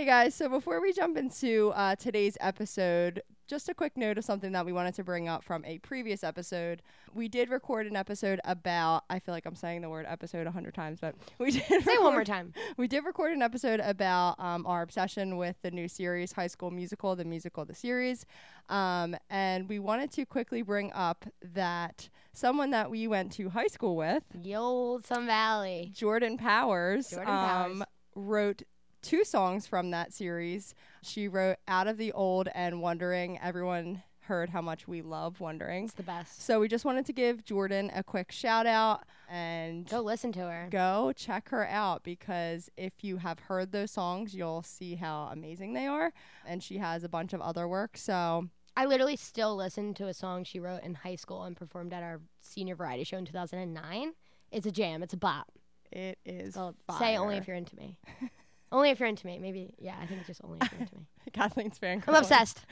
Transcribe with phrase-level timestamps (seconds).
[0.00, 4.24] Okay, guys, so before we jump into uh, today's episode, just a quick note of
[4.24, 6.80] something that we wanted to bring up from a previous episode.
[7.12, 10.50] We did record an episode about, I feel like I'm saying the word episode a
[10.50, 12.54] hundred times, but we did Say record- one more time.
[12.78, 16.70] We did record an episode about um, our obsession with the new series, High School
[16.70, 18.24] Musical, the musical, the series.
[18.70, 23.66] Um, and we wanted to quickly bring up that someone that we went to high
[23.66, 24.22] school with,
[24.56, 25.92] old Sun Valley.
[25.94, 27.70] Jordan Powers, Jordan Powers.
[27.72, 28.62] Um, wrote
[29.02, 30.74] two songs from that series.
[31.02, 33.38] She wrote Out of the Old and Wondering.
[33.40, 35.84] Everyone heard how much we love Wondering.
[35.86, 36.42] It's the best.
[36.42, 40.40] So we just wanted to give Jordan a quick shout out and Go listen to
[40.40, 40.68] her.
[40.70, 45.72] go check her out because if you have heard those songs, you'll see how amazing
[45.72, 46.12] they are.
[46.46, 47.96] And she has a bunch of other work.
[47.96, 51.92] So I literally still listen to a song she wrote in high school and performed
[51.92, 54.12] at our senior variety show in 2009.
[54.52, 55.02] It's a jam.
[55.02, 55.48] It's a bop.
[55.90, 56.54] it is.
[56.54, 57.98] So say only if you're into me.
[58.72, 59.38] only if you're into me.
[59.38, 59.74] Maybe.
[59.78, 61.06] Yeah, I think it's just only if you're into me.
[61.32, 62.02] Kathleen's fan.
[62.06, 62.64] I'm obsessed.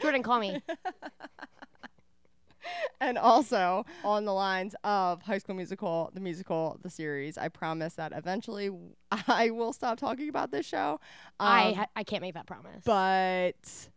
[0.00, 0.62] Jordan, call me.
[3.00, 7.38] and also on the lines of High School Musical, the musical, the series.
[7.38, 8.70] I promise that eventually
[9.28, 11.00] I will stop talking about this show.
[11.38, 12.82] I Um, ha- I can't make that promise.
[12.84, 13.88] but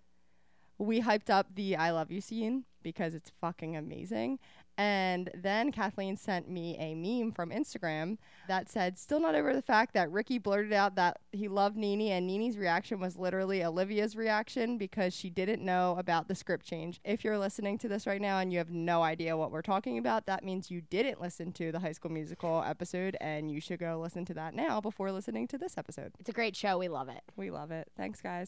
[0.78, 4.40] we hyped up the I love you scene because it's fucking amazing.
[4.78, 9.62] And then Kathleen sent me a meme from Instagram that said, Still not over the
[9.62, 14.16] fact that Ricky blurted out that he loved Nini, and Nini's reaction was literally Olivia's
[14.16, 17.00] reaction because she didn't know about the script change.
[17.04, 19.98] If you're listening to this right now and you have no idea what we're talking
[19.98, 23.80] about, that means you didn't listen to the High School Musical episode, and you should
[23.80, 26.14] go listen to that now before listening to this episode.
[26.20, 26.78] it's a great show.
[26.80, 27.22] We love it.
[27.36, 27.90] We love it.
[27.96, 28.48] Thanks, guys.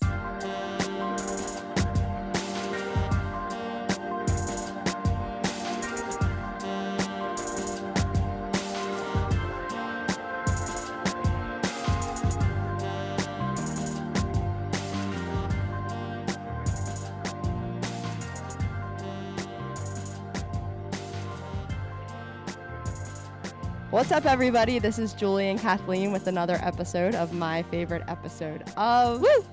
[23.95, 24.77] What's up, everybody?
[24.77, 29.45] This is Julie and Kathleen with another episode of my favorite episode of Woo!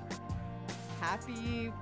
[1.01, 1.73] Happy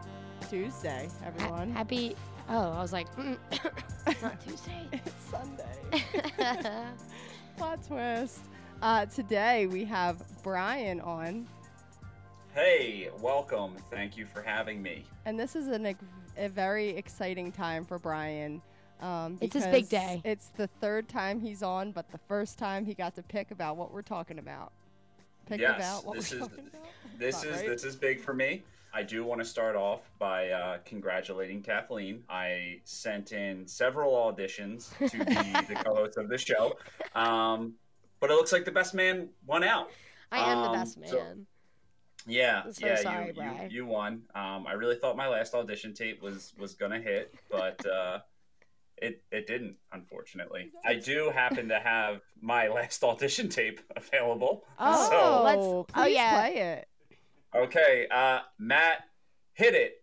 [0.50, 1.70] Tuesday, Ha- everyone.
[1.72, 2.14] happy.
[2.50, 3.38] Oh, I was like, mm,
[4.06, 4.86] it's not Tuesday.
[4.92, 6.04] it's Sunday.
[7.56, 8.40] Plot twist.
[8.82, 11.46] Uh, today we have Brian on,
[12.54, 13.74] Hey, welcome.
[13.90, 15.06] Thank you for having me.
[15.24, 15.96] and this is an,
[16.36, 18.60] a very exciting time for Brian.
[19.00, 20.20] Um, It's his big day.
[20.24, 23.76] It's the third time he's on, but the first time he got to pick about
[23.76, 24.72] what we're talking about.
[25.46, 26.82] Pick Yes, about what this we're is- talking about.
[27.18, 27.66] This is right.
[27.68, 28.62] this is big for me.
[28.92, 32.24] I do want to start off by uh, congratulating Kathleen.
[32.28, 35.34] I sent in several auditions to be
[35.74, 36.76] the co-host of this show,
[37.14, 37.74] um,
[38.20, 39.90] but it looks like the best man won out.
[40.32, 41.08] I am the Um, best man.
[41.10, 41.36] so-
[42.26, 44.22] Yeah, so yeah, sorry, you, you you won.
[44.34, 48.20] Um, I really thought my last audition tape was was gonna hit, but uh,
[49.00, 49.76] it it didn't.
[49.92, 54.64] Unfortunately, I do happen to have my last audition tape available.
[54.78, 56.40] Oh, so let's- oh, please yeah.
[56.40, 56.88] play it.
[57.54, 59.04] Okay, uh, Matt,
[59.54, 60.02] hit it.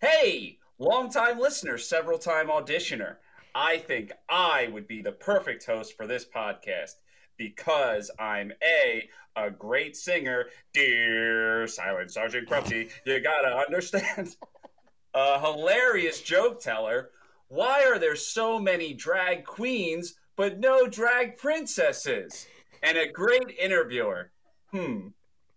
[0.00, 3.16] Hey, longtime listener, several time auditioner.
[3.54, 6.94] I think I would be the perfect host for this podcast
[7.36, 12.88] because I'm A, a great singer, dear Silent Sergeant Grumpy.
[13.04, 14.36] You gotta understand.
[15.14, 17.10] A hilarious joke teller.
[17.50, 22.46] Why are there so many drag queens but no drag princesses?
[22.84, 24.30] And a great interviewer.
[24.70, 25.08] Hmm,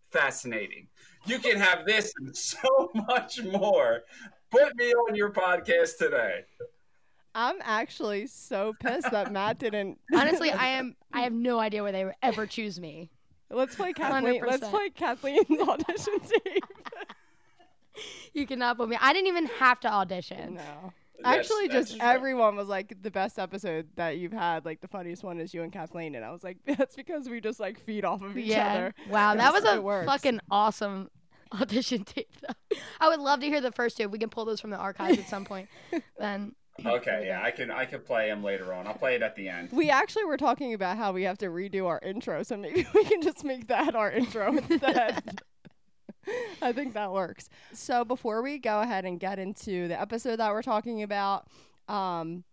[0.10, 0.88] fascinating.
[1.28, 4.02] You can have this and so much more.
[4.50, 6.46] Put me on your podcast today.
[7.36, 10.00] I'm actually so pissed that Matt didn't.
[10.16, 10.96] Honestly, I am.
[11.14, 13.12] I have no idea where they would ever choose me.
[13.52, 14.42] Let's play Kathleen.
[14.44, 16.64] Let's play Kathleen's audition tape.
[18.34, 18.98] You cannot put me.
[19.00, 20.56] I didn't even have to audition.
[20.56, 20.94] no.
[21.22, 22.10] That's- Actually, that's just true.
[22.10, 24.66] everyone was like the best episode that you've had.
[24.66, 27.40] Like the funniest one is you and Kathleen, and I was like, that's because we
[27.40, 28.74] just like feed off of each yeah.
[28.74, 28.96] other.
[29.10, 31.10] Wow, that was a fucking awesome
[31.54, 32.30] audition tape.
[32.42, 32.78] Though.
[33.00, 34.04] I would love to hear the first two.
[34.04, 35.70] If we can pull those from the archives at some point,
[36.20, 38.88] then Okay, yeah, I can I can play them later on.
[38.88, 39.70] I'll play it at the end.
[39.72, 43.04] We actually were talking about how we have to redo our intro, so maybe we
[43.06, 45.42] can just make that our intro instead.
[46.62, 47.50] I think that works.
[47.74, 51.48] So before we go ahead and get into the episode that we're talking about,
[51.88, 52.44] um,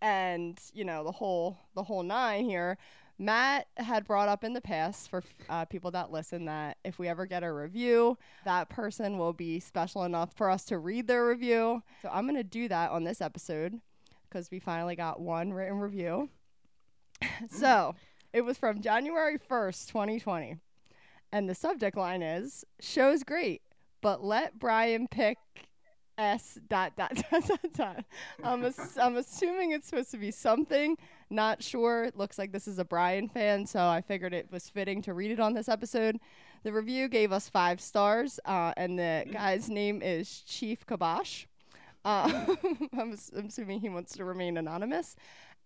[0.00, 2.78] and you know the whole the whole nine here,
[3.18, 7.08] Matt had brought up in the past for uh, people that listen that if we
[7.08, 11.26] ever get a review, that person will be special enough for us to read their
[11.26, 11.82] review.
[12.02, 13.80] So I'm gonna do that on this episode
[14.28, 16.28] because we finally got one written review.
[17.50, 17.94] so
[18.32, 20.56] it was from January 1st, 2020.
[21.32, 23.62] And the subject line is show's great,
[24.00, 25.38] but let Brian pick
[26.16, 28.04] S dot dot dot dot dot.
[28.42, 30.96] I'm, ass- I'm assuming it's supposed to be something.
[31.30, 32.04] Not sure.
[32.04, 35.14] It looks like this is a Brian fan, so I figured it was fitting to
[35.14, 36.18] read it on this episode.
[36.64, 41.46] The review gave us five stars, uh, and the guy's name is Chief Kabosh.
[42.04, 42.46] Uh,
[42.98, 45.14] I'm, I'm assuming he wants to remain anonymous.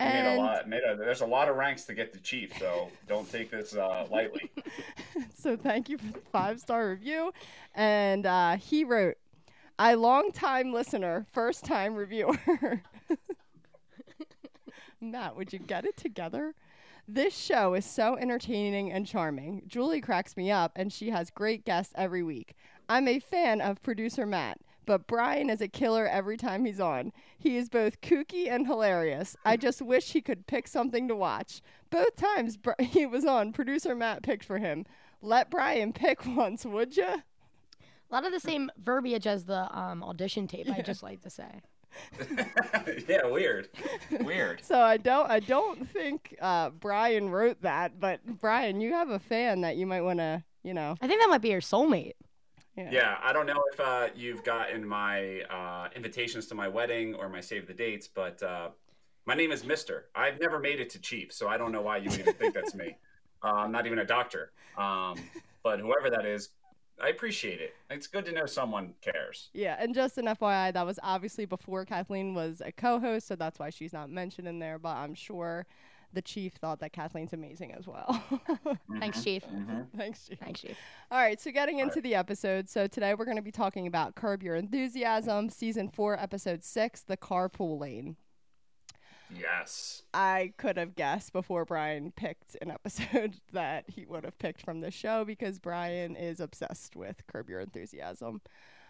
[0.00, 0.68] I made a lot.
[0.68, 3.74] Made a, there's a lot of ranks to get to chief, so don't take this
[3.74, 4.50] uh, lightly.
[5.34, 7.32] so thank you for the five star review.
[7.74, 9.16] And uh, he wrote,
[9.78, 12.36] "I long time listener, first time reviewer."
[15.00, 16.54] Matt, would you get it together?
[17.08, 19.62] This show is so entertaining and charming.
[19.66, 22.54] Julie cracks me up, and she has great guests every week.
[22.88, 27.12] I'm a fan of producer Matt, but Brian is a killer every time he's on.
[27.38, 29.36] He is both kooky and hilarious.
[29.44, 31.62] I just wish he could pick something to watch.
[31.90, 34.84] Both times Bri- he was on, producer Matt picked for him.
[35.20, 37.18] Let Brian pick once, would ya?
[38.10, 40.68] A lot of the same verbiage as the um, audition tape.
[40.68, 41.62] I just like to say.
[43.08, 43.68] yeah, weird.
[44.20, 44.62] Weird.
[44.64, 49.18] So I don't, I don't think uh, Brian wrote that, but Brian, you have a
[49.18, 52.12] fan that you might want to, you know, I think that might be your soulmate.
[52.76, 57.28] Yeah, I don't know if uh, you've gotten my uh, invitations to my wedding or
[57.28, 58.70] my save the dates, but uh,
[59.26, 60.06] my name is Mister.
[60.14, 62.74] I've never made it to chief, so I don't know why you even think that's
[62.74, 62.96] me.
[63.44, 64.52] Uh, I'm not even a doctor.
[64.78, 65.18] Um,
[65.62, 66.50] but whoever that is,
[67.02, 67.74] I appreciate it.
[67.90, 69.50] It's good to know someone cares.
[69.52, 73.58] Yeah, and just an FYI, that was obviously before Kathleen was a co-host, so that's
[73.58, 74.78] why she's not mentioned in there.
[74.78, 75.66] But I'm sure
[76.12, 78.22] the chief thought that Kathleen's amazing as well.
[78.98, 79.24] Thanks, mm-hmm.
[79.24, 79.44] Chief.
[79.44, 79.80] Mm-hmm.
[79.96, 80.38] Thanks, chief.
[80.38, 80.76] Thanks, Chief.
[81.10, 82.68] All right, so getting into the episode.
[82.68, 87.02] So today we're going to be talking about Curb Your Enthusiasm, season four, episode six,
[87.02, 88.16] the carpool lane.
[89.38, 90.02] Yes.
[90.12, 94.80] I could have guessed before Brian picked an episode that he would have picked from
[94.80, 98.40] the show because Brian is obsessed with Curb Your Enthusiasm.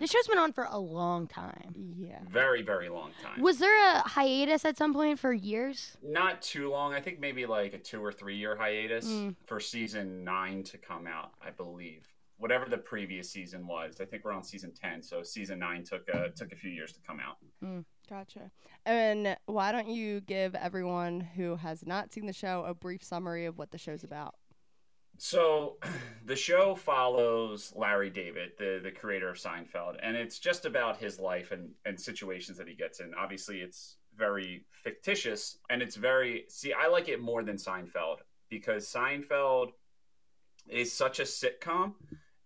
[0.03, 1.77] This show's been on for a long time.
[1.97, 2.19] Yeah.
[2.29, 3.41] Very, very long time.
[3.41, 5.97] Was there a hiatus at some point for years?
[6.03, 6.93] Not too long.
[6.93, 9.37] I think maybe like a two or three year hiatus Mm.
[9.47, 12.09] for season nine to come out, I believe.
[12.39, 16.09] Whatever the previous season was, I think we're on season ten, so season nine took
[16.09, 17.37] a took a few years to come out.
[17.63, 17.85] Mm.
[18.11, 18.51] Gotcha.
[18.85, 23.45] And why don't you give everyone who has not seen the show a brief summary
[23.47, 24.35] of what the show's about?
[25.19, 25.77] So,
[26.25, 31.19] the show follows Larry David, the the creator of Seinfeld, and it's just about his
[31.19, 33.15] life and and situations that he gets in.
[33.15, 36.73] Obviously, it's very fictitious, and it's very see.
[36.73, 38.19] I like it more than Seinfeld
[38.49, 39.73] because Seinfeld
[40.69, 41.95] is such a sitcom,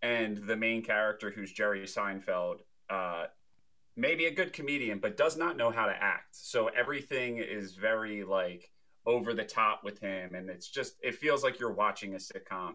[0.03, 2.59] and the main character, who's Jerry Seinfeld,
[2.89, 3.27] uh,
[3.97, 6.37] may be a good comedian, but does not know how to act.
[6.37, 8.71] So everything is very like
[9.07, 12.75] over the top with him, and it's just it feels like you're watching a sitcom.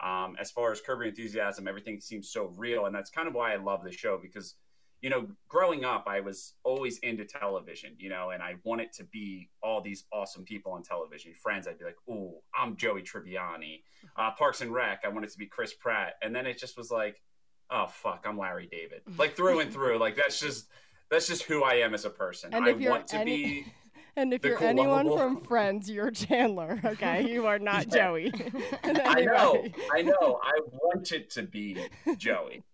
[0.00, 3.34] Um, as far as Curb Your Enthusiasm, everything seems so real, and that's kind of
[3.34, 4.54] why I love the show because
[5.00, 9.04] you know, growing up, I was always into television, you know, and I wanted to
[9.04, 11.32] be all these awesome people on television.
[11.34, 13.82] Friends, I'd be like, "Ooh, I'm Joey Tribbiani."
[14.16, 16.90] Uh, Parks and Rec, I wanted to be Chris Pratt, and then it just was
[16.90, 17.20] like,
[17.70, 19.98] "Oh fuck, I'm Larry David," like through and through.
[19.98, 20.68] Like that's just
[21.10, 22.52] that's just who I am as a person.
[22.52, 23.66] And I want to any- be.
[24.18, 26.80] And if The you're cool, anyone lovable- from Friends, you're Chandler.
[26.84, 27.94] Okay, you are not Yeah.
[28.08, 28.32] Joey.
[28.84, 30.40] I know, I know.
[30.42, 31.78] I wanted to be
[32.16, 32.64] Joey,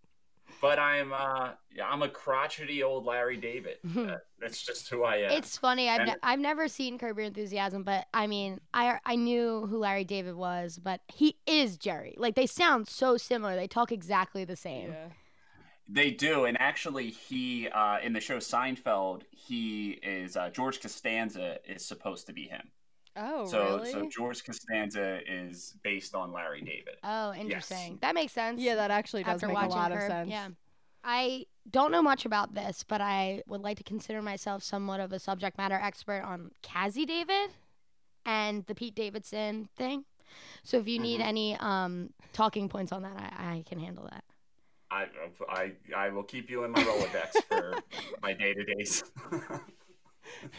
[0.62, 1.50] but I'm uh,
[1.84, 3.76] I'm a crotchety old Larry David.
[3.96, 5.30] Uh, that's just who I am.
[5.32, 5.88] It's funny.
[5.88, 9.66] I've, And- ne- I've never seen Curb Your Enthusiasm, but I mean, I I knew
[9.66, 12.14] who Larry David was, but he is Jerry.
[12.16, 13.54] Like they sound so similar.
[13.54, 14.90] They talk exactly the same.
[14.92, 15.08] Yeah.
[15.86, 21.58] They do, and actually, he uh, in the show Seinfeld, he is uh, George Costanza
[21.66, 22.70] is supposed to be him.
[23.16, 23.92] Oh, so, really?
[23.92, 26.96] so George Costanza is based on Larry David.
[27.04, 27.98] Oh, interesting.
[28.00, 28.60] That makes sense.
[28.60, 30.30] yeah, that actually does after make a watching lot of sense.
[30.30, 30.48] Yeah.
[31.04, 35.12] I don't know much about this, but I would like to consider myself somewhat of
[35.12, 37.50] a subject matter expert on Cazzie David
[38.24, 40.06] and the Pete Davidson thing.
[40.62, 41.24] So if you need Mhm.
[41.26, 44.24] any um, talking points on that, I, I can handle that.
[44.94, 45.06] I,
[45.48, 47.74] I I will keep you in my Rolodex for
[48.22, 49.02] my day to days.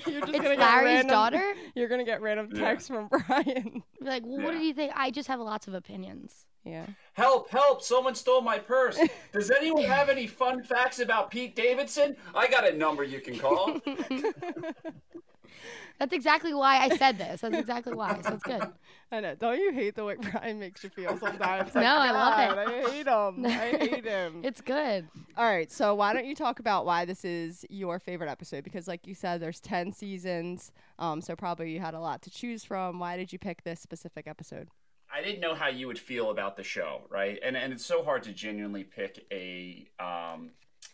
[0.05, 1.53] You're just It's gonna get Larry's random, daughter.
[1.75, 2.59] You're gonna get random Yeah.
[2.65, 3.83] texts from Brian.
[4.01, 4.59] Like, well, what Yeah.
[4.59, 4.93] do you think?
[4.95, 6.45] I just have lots of opinions.
[6.65, 6.85] Yeah.
[7.13, 7.49] help!
[7.49, 7.81] Help!
[7.83, 8.99] Someone stole my purse.
[9.31, 12.15] Does anyone have any fun facts about Pete Davidson?
[12.33, 13.79] I got a number you can call.
[15.99, 17.39] That's exactly why I said this.
[17.39, 18.19] That's exactly why.
[18.21, 18.63] So it's good.
[19.13, 19.35] I know.
[19.35, 21.73] Don't you hate the way Brian makes you feel sometimes?
[21.73, 22.67] No, I love it.
[22.67, 23.45] I hate him.
[23.45, 23.49] I
[23.87, 24.41] hate him.
[24.43, 25.07] It's good.
[25.37, 28.65] All right, so why don't you talk about why this is your favorite episode?
[28.65, 32.29] Because, like you said, there's ten seasons, um, so probably you had a lot to
[32.29, 32.99] choose from.
[32.99, 34.67] Why did you pick this specific episode?
[35.15, 37.39] I didn't know how you would feel about the show, right?
[37.41, 40.51] And and it's so hard to genuinely pick a um,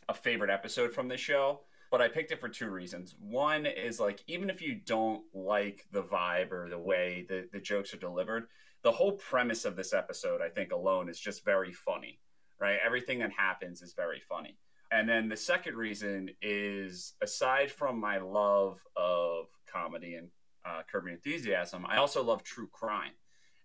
[0.08, 3.16] a favorite episode from the show, but I picked it for two reasons.
[3.20, 7.60] One is like even if you don't like the vibe or the way the, the
[7.60, 8.46] jokes are delivered,
[8.84, 12.20] the whole premise of this episode, I think alone is just very funny,
[12.60, 12.78] right?
[12.86, 14.56] Everything that happens is very funny.
[14.92, 20.28] And then the second reason is aside from my love of comedy and
[20.64, 23.14] uh, Enthusiasm, I also love true crime.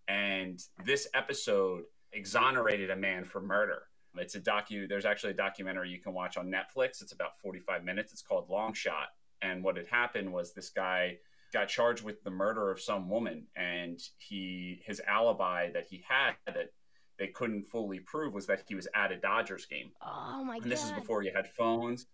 [0.09, 3.83] And this episode exonerated a man for murder.
[4.17, 4.89] It's a docu.
[4.89, 7.03] There's actually a documentary you can watch on Netflix.
[7.03, 8.13] It's about 45 minutes.
[8.13, 9.09] It's called Long Shot.
[9.43, 11.19] And what had happened was this guy
[11.53, 16.33] got charged with the murder of some woman, and he his alibi that he had
[16.47, 16.73] that
[17.19, 19.91] they couldn't fully prove was that he was at a Dodgers game.
[20.03, 20.63] Oh my god!
[20.65, 22.07] And this is before you had phones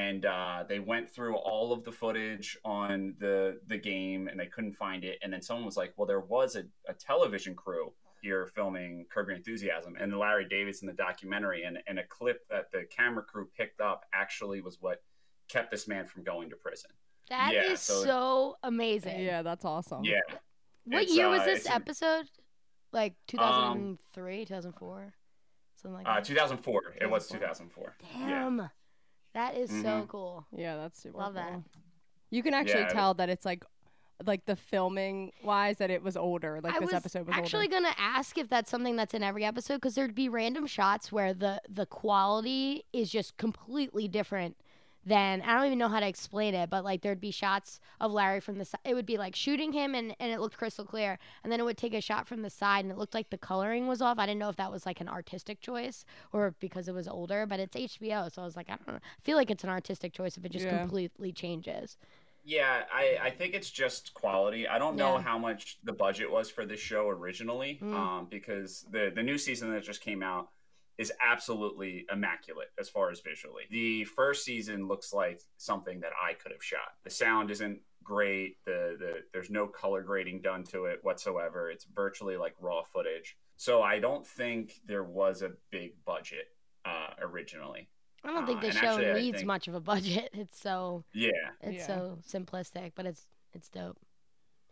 [0.00, 4.46] and uh, they went through all of the footage on the the game and they
[4.46, 7.92] couldn't find it and then someone was like well there was a, a television crew
[8.22, 12.38] here filming Curb Your Enthusiasm and Larry David's in the documentary and, and a clip
[12.48, 15.02] that the camera crew picked up actually was what
[15.48, 16.90] kept this man from going to prison.
[17.28, 19.20] That Yeah, is so- so amazing.
[19.20, 20.04] Yeah, that's awesome.
[20.04, 20.20] Yeah.
[20.84, 22.26] What It's, year was uh, this it's a- episode?
[22.92, 25.14] Like 2003, 2004,
[25.76, 26.24] something like Uh, that.
[26.24, 26.94] 2004.
[27.00, 27.96] It was 2004.
[28.00, 28.20] 2004.
[28.20, 28.28] Yeah.
[28.28, 28.70] Damn,
[29.34, 30.08] that is so Mhm.
[30.08, 30.46] cool.
[30.52, 31.60] Yeah, that's super Love that.
[32.30, 32.88] You can actually Yeah.
[32.88, 33.64] tell that it's like
[34.24, 36.60] like the filming wise that it was older.
[36.60, 37.80] Like I this was episode was actually older.
[37.80, 41.34] gonna ask if that's something that's in every episode because there'd be random shots where
[41.34, 44.56] the the quality is just completely different
[45.04, 48.12] than I don't even know how to explain it, but like there'd be shots of
[48.12, 48.80] Larry from the side.
[48.84, 51.64] It would be like shooting him and, and it looked crystal clear, and then it
[51.64, 54.18] would take a shot from the side and it looked like the coloring was off.
[54.18, 57.46] I didn't know if that was like an artistic choice or because it was older,
[57.46, 58.94] but it's HBO, so I was like, I don't know.
[58.94, 60.78] I feel like it's an artistic choice if it just Yeah.
[60.80, 61.96] completely changes.
[62.44, 64.66] Yeah, I, I think it's just quality.
[64.66, 65.18] I don't know Yeah.
[65.18, 67.94] how much the budget was for this show originally, Mm.
[67.94, 70.48] um, because the the new season that just came out
[70.98, 73.64] is absolutely immaculate as far as visually.
[73.70, 76.94] The first season looks like something that I could have shot.
[77.04, 78.56] The sound isn't great.
[78.64, 81.70] The the there's no color grading done to it whatsoever.
[81.70, 83.36] It's virtually like raw footage.
[83.56, 86.46] So I don't think there was a big budget
[86.84, 87.88] uh, originally.
[88.24, 90.30] I don't think Uh, the and show actually, needs think- much of a budget.
[90.34, 91.30] It's so Yeah.
[91.60, 91.86] it's Yeah.
[91.86, 93.98] so simplistic, but it's it's dope.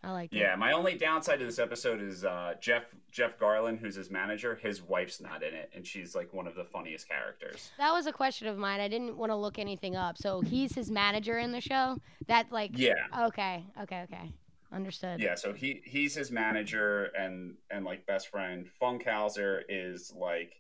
[0.03, 0.59] I like Yeah, it.
[0.59, 4.55] my only downside to this episode is uh, Jeff Jeff Garlin, who's his manager.
[4.55, 7.71] His wife's not in it, and she's like one of the funniest characters.
[7.79, 8.81] That was a question of mine.
[8.81, 10.17] I didn't want to look anything up.
[10.17, 11.99] So he's his manager in the show.
[12.29, 12.95] That like Yeah,
[13.27, 14.33] okay, okay, okay.
[14.73, 15.21] Understood.
[15.21, 15.35] yeah.
[15.35, 18.69] So he he's his manager and and like best friend.
[18.81, 20.60] Funkhouser is like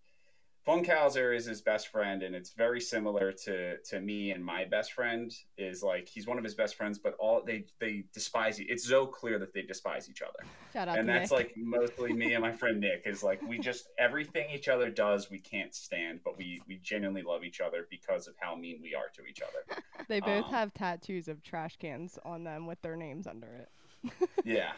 [0.66, 4.92] Funkhouser is his best friend, and it's very similar to to me and my best
[4.92, 5.32] friend.
[5.56, 8.58] Is like he's one of his best friends, but all they they despise.
[8.60, 10.46] It's so clear that they despise each other.
[10.72, 11.38] Shout out and to that's Nick.
[11.38, 15.30] like mostly me and my friend Nick is like we just everything each other does
[15.30, 18.94] we can't stand, but we we genuinely love each other because of how mean we
[18.94, 19.82] are to each other.
[20.08, 23.70] they both um, have tattoos of trash cans on them with their names under it.
[24.44, 24.72] Yeah,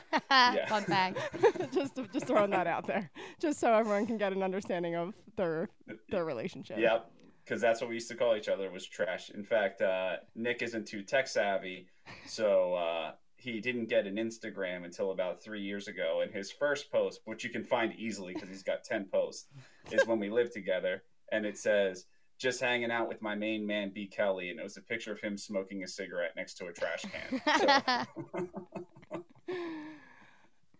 [0.66, 1.18] Fun fact.
[1.72, 3.10] just just throwing that out there,
[3.40, 5.68] just so everyone can get an understanding of their
[6.10, 6.78] their relationship.
[6.78, 7.10] yep.
[7.44, 9.30] Because that's what we used to call each other was trash.
[9.30, 11.86] In fact, uh, Nick isn't too tech savvy,
[12.26, 16.20] so uh, he didn't get an Instagram until about three years ago.
[16.22, 19.46] And his first post, which you can find easily because he's got ten posts,
[19.90, 22.06] is when we lived together, and it says.
[22.38, 24.08] Just hanging out with my main man, B.
[24.08, 27.04] Kelly, and it was a picture of him smoking a cigarette next to a trash
[27.04, 27.40] can.
[27.60, 28.42] So,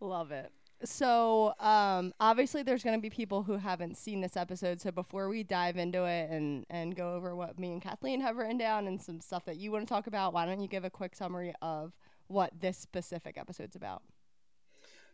[0.00, 0.52] Love it.
[0.84, 4.80] So, um, obviously, there's going to be people who haven't seen this episode.
[4.80, 8.36] So, before we dive into it and and go over what me and Kathleen have
[8.36, 10.84] written down and some stuff that you want to talk about, why don't you give
[10.84, 11.92] a quick summary of
[12.26, 14.02] what this specific episode's about?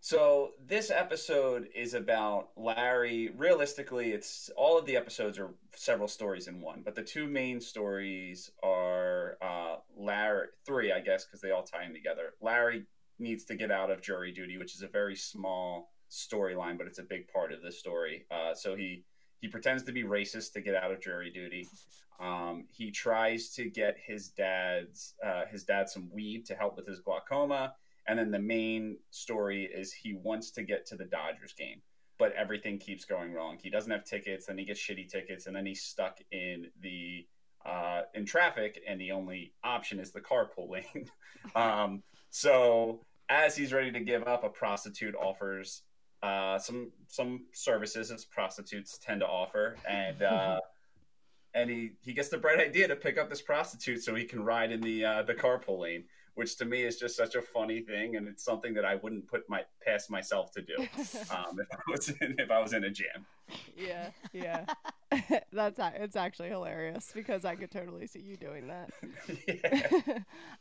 [0.00, 3.30] So this episode is about Larry.
[3.36, 7.60] Realistically, it's all of the episodes are several stories in one, but the two main
[7.60, 10.48] stories are uh, Larry.
[10.64, 12.34] Three, I guess, because they all tie in together.
[12.40, 12.84] Larry
[13.18, 16.98] needs to get out of jury duty, which is a very small storyline, but it's
[16.98, 18.26] a big part of the story.
[18.30, 19.04] Uh, so he
[19.40, 21.68] he pretends to be racist to get out of jury duty.
[22.20, 26.87] Um, he tries to get his dad's uh, his dad some weed to help with
[26.87, 27.75] his glaucoma.
[28.08, 31.82] And then the main story is he wants to get to the Dodgers game,
[32.18, 33.58] but everything keeps going wrong.
[33.62, 37.26] He doesn't have tickets, then he gets shitty tickets, and then he's stuck in the
[37.66, 41.10] uh, in traffic, and the only option is the carpool lane.
[41.54, 45.82] um, so as he's ready to give up, a prostitute offers
[46.23, 50.61] uh, some some services as prostitutes tend to offer, and uh,
[51.54, 54.42] and he he gets the bright idea to pick up this prostitute so he can
[54.42, 56.04] ride in the uh, the carpool lane
[56.38, 59.26] which to me is just such a funny thing, and it's something that I wouldn't
[59.26, 62.85] put my past myself to do um, if I was in, if I was in
[62.85, 63.26] a jam.
[63.76, 64.64] Yeah, yeah.
[65.52, 68.90] That's it's actually hilarious because I could totally see you doing that.
[69.49, 70.18] yeah.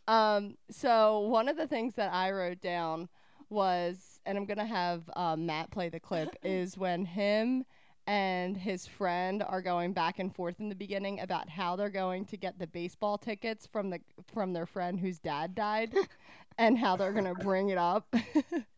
[0.08, 3.08] um, so one of the things that I wrote down
[3.52, 7.66] was, and I'm gonna have um, Matt play the clip, is when him
[8.08, 12.26] and his friend are going back and forth in the beginning about how they're going
[12.26, 14.00] to get the baseball tickets from the
[14.34, 15.94] from their friend whose dad died,
[16.58, 18.08] and how they're gonna bring it up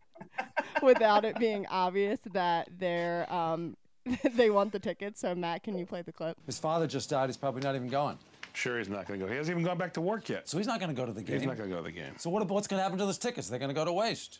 [0.83, 3.77] without it being obvious that they're um,
[4.33, 5.21] they want the tickets.
[5.21, 6.37] So Matt, can you play the clip?
[6.45, 7.29] His father just died.
[7.29, 8.17] He's probably not even going.
[8.53, 9.31] Sure, he's not going to go.
[9.31, 10.49] He hasn't even gone back to work yet.
[10.49, 11.37] So he's not going to go to the game.
[11.37, 12.13] He's not going to go to the game.
[12.17, 13.47] So what, what's going to happen to those tickets?
[13.47, 14.39] They're going to go to waste.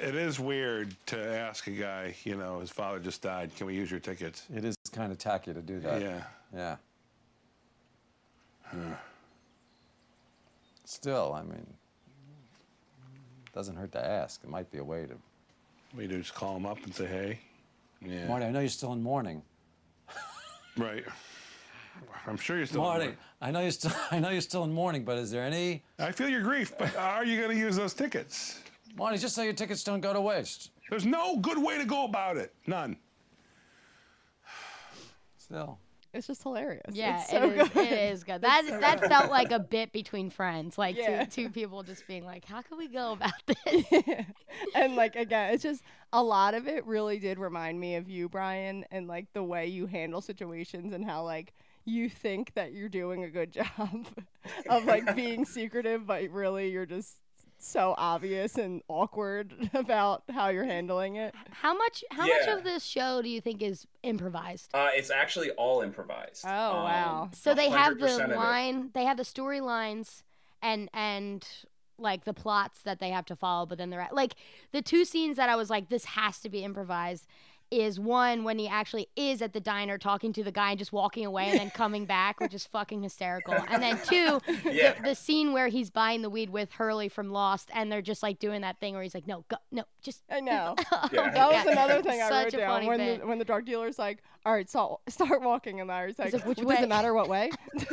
[0.00, 3.54] It is weird to ask a guy, you know, his father just died.
[3.56, 4.44] Can we use your tickets?
[4.54, 6.00] It is kind of tacky to do that.
[6.00, 6.22] Yeah.
[6.54, 6.76] Yeah.
[10.84, 11.66] Still, I mean,
[13.54, 14.42] doesn't hurt to ask.
[14.44, 15.14] It might be a way to.
[15.96, 17.38] We do just call him up and say, hey.
[18.04, 18.28] Yeah.
[18.28, 19.42] Marty, I know you're still in mourning.
[20.76, 21.04] Right.
[22.26, 22.82] I'm sure you're still.
[22.82, 23.92] Marty, I know you're still.
[24.10, 25.82] I know you're still in mourning, but is there any?
[25.98, 28.60] I feel your grief, but are you going to use those tickets?
[28.98, 30.70] Marty, just so your tickets don't go to waste.
[30.90, 32.52] There's no good way to go about it.
[32.66, 32.96] None.
[35.36, 35.78] Still.
[36.14, 36.82] It's just hilarious.
[36.94, 37.68] Yeah, it's so it is.
[37.68, 37.86] good.
[37.86, 38.40] It is good.
[38.40, 41.24] That that felt like a bit between friends, like Yeah.
[41.26, 43.84] two two people just being like, "How can we go about this?"
[44.74, 48.28] and like again, it's just a lot of it really did remind me of you,
[48.28, 51.52] Brian, and like the way you handle situations and how like
[51.84, 54.06] you think that you're doing a good job
[54.70, 57.18] of like being secretive, but really you're just
[57.58, 61.34] so obvious and awkward about how you're handling it.
[61.50, 64.70] How much how much of this show do you think is improvised?
[64.74, 66.44] Uh, it's actually all improvised.
[66.44, 67.30] Um, Oh, wow.
[67.34, 68.36] So they have the of it.
[68.36, 70.22] line, they have the storylines,
[70.62, 71.46] and and
[71.98, 73.66] like the plots that they have to follow.
[73.66, 74.34] But then they're at, like
[74.72, 77.26] the two scenes that I was like, this has to be improvised.
[77.70, 80.90] Is one when he actually is at the diner talking to the guy and just
[80.90, 83.54] walking away and then coming back, which is fucking hysterical.
[83.68, 84.94] And then two, Yeah.
[84.94, 88.22] the, the scene where he's buying the weed with Hurley from Lost, and they're just
[88.22, 90.76] like doing that thing where he's like, "No, go, no, just." I know.
[90.92, 91.30] Oh yeah.
[91.30, 91.72] That was Yeah.
[91.72, 93.20] another thing I Such wrote a down funny when bit.
[93.20, 96.46] the, when the drug dealer's like, "All right, so start walking," and Larry's like, like,
[96.46, 97.50] "Which "Well, way?" Does it matter what way?"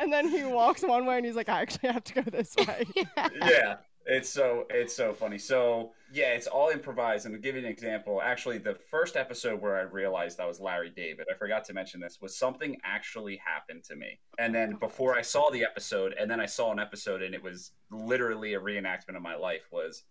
[0.00, 2.54] and then he walks one way, and he's like, "I actually have to go this
[2.56, 2.84] way."
[3.16, 3.76] yeah
[4.06, 5.38] it's so it's so funny.
[5.38, 7.26] So yeah it's all improvised.
[7.26, 8.20] And to give you an example.
[8.22, 12.00] Actually the first episode where i realized i was larry david i forgot to mention
[12.00, 14.18] this was something actually happened to me.
[14.38, 17.42] And then before i saw the episode and then i saw an episode and it
[17.42, 20.04] was literally a reenactment of my life was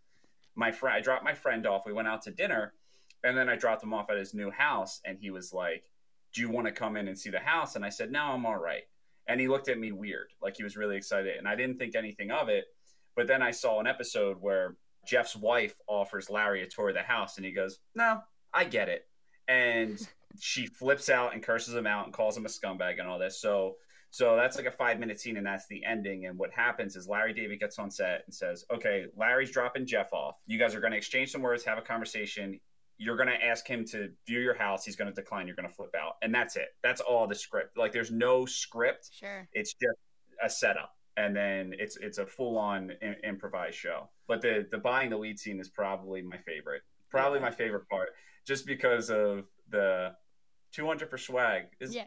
[0.55, 1.85] my friend i dropped my friend off.
[1.85, 2.73] We went out to dinner
[3.23, 5.83] and then i dropped him off at his new house and he was like
[6.33, 7.75] do you want to come in and see the house?
[7.75, 8.83] And i said no i'm all right.
[9.27, 10.29] And he looked at me weird.
[10.41, 12.65] Like he was really excited and i didn't think anything of it
[13.21, 17.03] but then I saw an episode where Jeff's wife offers Larry a tour of the
[17.03, 18.19] house, and he goes, "No,
[18.51, 19.07] I get it."
[19.47, 20.01] And
[20.39, 23.39] she flips out and curses him out and calls him a scumbag and all this.
[23.39, 23.75] So,
[24.09, 26.25] so that's like a five minute scene, and that's the ending.
[26.25, 30.11] And what happens is Larry David gets on set and says, "Okay, Larry's dropping Jeff
[30.13, 30.37] off.
[30.47, 32.59] You guys are going to exchange some words, have a conversation.
[32.97, 34.83] You're going to ask him to view your house.
[34.83, 35.45] He's going to decline.
[35.45, 36.69] You're going to flip out, and that's it.
[36.81, 37.77] That's all the script.
[37.77, 39.11] Like, there's no script.
[39.13, 39.47] Sure.
[39.53, 39.99] It's just
[40.43, 44.09] a setup." And then it's it's a full on Im- improvised show.
[44.27, 46.81] But the the buying the lead scene is probably my favorite.
[47.09, 48.09] Probably my favorite part,
[48.45, 50.13] just because of the
[50.71, 51.63] two hundred for swag.
[51.79, 52.05] Is, Yeah.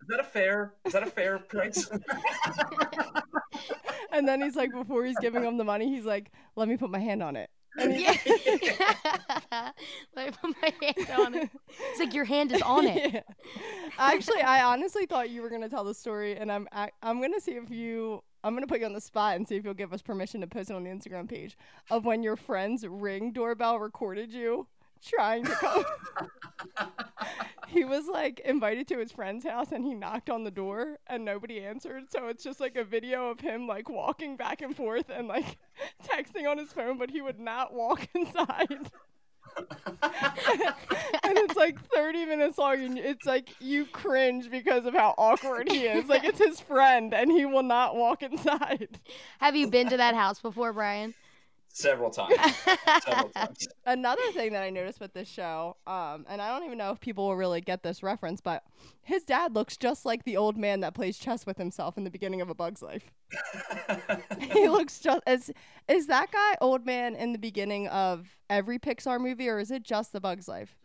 [0.00, 0.74] is that a fair?
[0.84, 1.88] Is that a fair price?
[4.12, 6.90] and then he's like, before he's giving him the money, he's like, "Let me put
[6.90, 8.14] my hand on it." Yeah.
[10.14, 11.50] Let me put my hand on it.
[11.90, 13.14] It's like your hand is on it.
[13.14, 13.20] Yeah.
[13.98, 17.40] Actually, I honestly thought you were gonna tell the story, and I'm I, I'm gonna
[17.40, 19.92] see if you I'm gonna put you on the spot and see if you'll give
[19.92, 21.56] us permission to post it on the Instagram page
[21.90, 24.66] of when your friend's ring doorbell recorded you
[25.02, 25.84] trying to come.
[27.68, 31.24] he was like invited to his friend's house and he knocked on the door and
[31.24, 32.04] nobody answered.
[32.10, 35.58] So it's just like a video of him like walking back and forth and like
[36.04, 38.90] texting on his phone, but he would not walk inside.
[41.56, 45.70] And it's like 30 minutes long and it's like you cringe because of how awkward
[45.70, 48.98] he is like it's his friend and he will not walk inside
[49.38, 51.14] Have you been to that house before, Brian?
[51.74, 52.34] Several times.
[53.02, 53.66] Several times.
[53.86, 57.00] another thing that i noticed with this show um, and i don't even know if
[57.00, 58.62] people will really get this reference but
[59.00, 62.10] his dad looks just like the old man that plays chess with himself in the
[62.10, 63.10] beginning of a bug's life
[64.52, 65.50] he looks just as
[65.88, 69.82] is that guy old man in the beginning of every pixar movie or is it
[69.82, 70.76] just the bug's life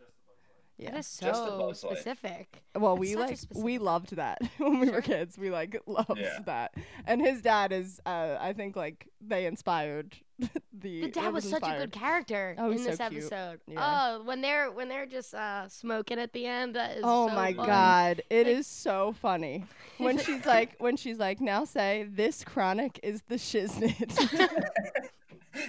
[0.78, 0.92] Yeah.
[0.92, 1.98] That is so Bug's Life.
[1.98, 2.62] specific.
[2.76, 5.36] Well, That's we such a like we loved that when we were kids.
[5.36, 6.38] We like loved Yeah.
[6.46, 6.74] that.
[7.06, 10.14] And his dad is uh I think like they inspired
[10.72, 13.60] the The dad was such a good character Oh, in he's so this episode.
[13.66, 13.80] Yeah.
[14.18, 17.34] Oh, when they're when they're just uh, smoking at the end, that is Oh so
[17.34, 17.66] my fun.
[17.66, 19.64] god, it is Like- so funny.
[19.98, 24.16] When she's like when she's like now say this chronic is the shiznit.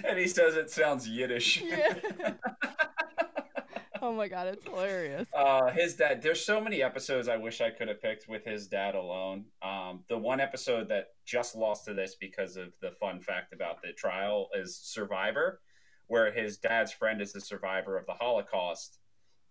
[0.08, 1.62] and he says it sounds Yiddish.
[1.62, 1.94] Yeah.
[4.02, 5.28] oh my god, it's hilarious.
[5.34, 6.22] Uh, his dad.
[6.22, 9.44] There's so many episodes I wish I could have picked with his dad alone.
[9.62, 13.82] Um, the one episode that just lost to this because of the fun fact about
[13.82, 15.60] the trial is Survivor,
[16.06, 18.98] where his dad's friend is the survivor of the Holocaust,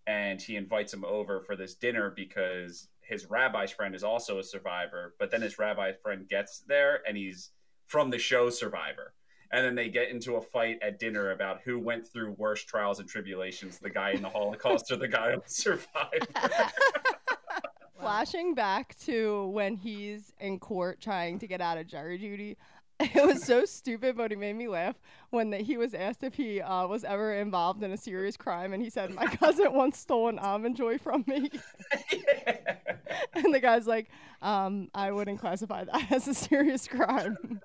[0.06, 4.42] and he invites him over for this dinner because his rabbi's friend is also a
[4.42, 5.14] survivor.
[5.18, 7.50] But then his rabbi friend gets there, and he's
[7.86, 9.14] from the show Survivor.
[9.52, 13.00] And then they get into a fight at dinner about who went through worse trials
[13.00, 16.28] and tribulations, the guy in the Holocaust or the guy who survived.
[17.98, 22.56] Flashing back to when he's in court trying to get out of jury duty,
[23.14, 24.94] it was so stupid, but it made me laugh
[25.30, 28.74] when the, he was asked if he uh, was ever involved in a serious crime,
[28.74, 31.50] and he said, "My cousin once stole an almond joy from me,"
[33.32, 34.10] and the guy's like,
[34.42, 37.60] um, "I wouldn't classify that as a serious crime."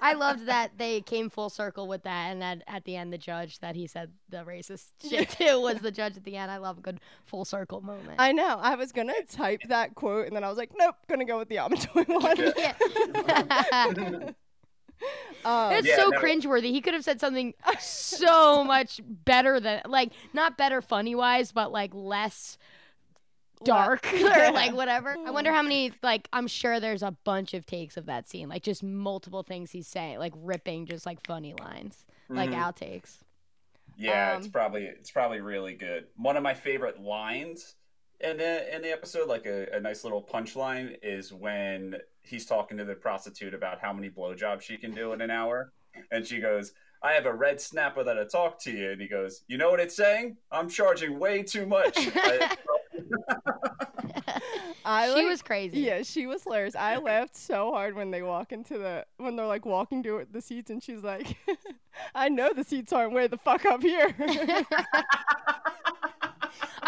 [0.00, 3.18] I loved that they came full circle with that, and that at the end, the
[3.18, 6.50] judge that he said the racist shit to was the judge at the end.
[6.50, 8.16] I love a good full circle moment.
[8.18, 8.58] I know.
[8.60, 11.48] I was gonna type that quote, and then I was like, "Nope, gonna go with
[11.48, 12.74] the almond joy one." yeah.
[15.44, 16.18] Um, It's Yeah, so no.
[16.18, 16.70] cringeworthy.
[16.72, 21.70] He could have said something so much better than, like, not better funny wise, but
[21.70, 22.56] like less
[23.64, 25.16] dark or like whatever.
[25.26, 28.48] I wonder how many, like, I'm sure there's a bunch of takes of that scene,
[28.48, 32.54] like just multiple things he's saying, like ripping just like funny lines, like Mhm.
[32.56, 33.18] outtakes.
[33.96, 36.06] Yeah, it's Um, probably it's probably really good.
[36.16, 37.76] One of my favorite lines
[38.20, 42.76] in the in the episode, like a, a nice little punchline, is when he's talking
[42.78, 45.72] to the prostitute about how many blowjobs she can do in an hour,
[46.10, 49.44] and she goes, "I have a red snapper that'll talk to you," and he goes,
[49.48, 50.36] "You know what it's saying?
[50.50, 52.54] I'm charging way too much." I-
[54.84, 55.80] I she like- was crazy.
[55.80, 56.76] Yeah, she was hilarious.
[56.76, 60.40] I laughed so hard when they walk into the when they're like walking to the
[60.40, 61.36] seats, and she's like,
[62.14, 64.14] "I know the seats aren't way the fuck up here."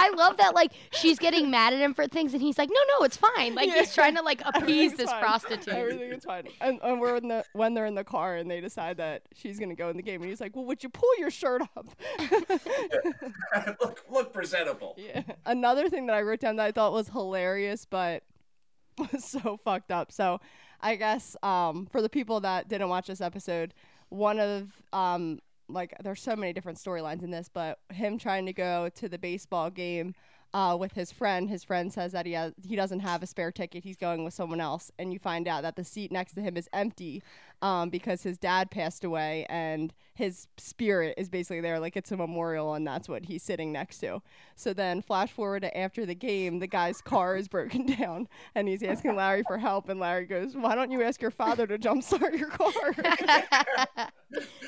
[0.00, 2.80] I love that, like, she's getting mad at him for things, and he's like, no,
[2.98, 3.54] no, it's fine.
[3.54, 3.80] Like, Yeah.
[3.80, 5.20] he's trying to, like, appease this fine.
[5.20, 5.74] prostitute.
[5.74, 6.48] Everything is fine.
[6.60, 9.58] And, and we're in the when they're in the car and they decide that she's
[9.58, 11.88] gonna go in the game, and he's like, "Well, would you pull your shirt up?"
[13.80, 14.94] look look presentable.
[14.96, 15.22] Yeah.
[15.46, 18.22] Another thing that I wrote down that I thought was hilarious, but
[19.12, 20.12] was so fucked up.
[20.12, 20.40] So,
[20.80, 23.74] I guess um, for the people that didn't watch this episode,
[24.08, 28.52] one of um, like there's so many different storylines in this, but him trying to
[28.52, 30.14] go to the baseball game
[30.54, 31.48] uh, with his friend.
[31.48, 33.84] His friend says that he has he doesn't have a spare ticket.
[33.84, 36.56] He's going with someone else, and you find out that the seat next to him
[36.56, 37.22] is empty
[37.62, 42.16] um, because his dad passed away, and his spirit is basically there, like it's a
[42.16, 44.20] memorial, and that's what he's sitting next to.
[44.56, 48.26] So then, flash forward to after the game, the guy's car is broken down,
[48.56, 51.68] and he's asking Larry for help, and Larry goes, "Why don't you ask your father
[51.68, 52.72] to jumpstart your car?"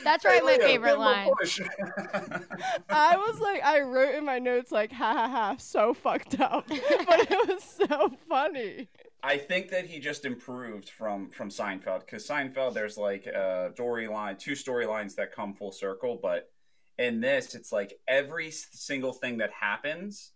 [0.05, 1.29] That's right, my favorite give him a line.
[2.89, 6.69] I was like, I wrote in my notes like, "Ha ha ha, so fucked up,"
[6.69, 8.89] but it was so funny.
[9.23, 14.39] I think that he just improved from from Seinfeld because Seinfeld there's like a storyline,
[14.39, 16.51] two storylines that come full circle, but
[16.99, 20.33] in this it's like every single thing that happens